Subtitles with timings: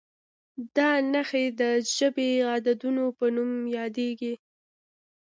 [0.75, 1.61] دا نښې د
[1.93, 4.33] عربي عددونو په نوم یادېږي.